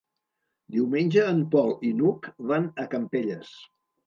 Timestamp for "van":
2.53-2.67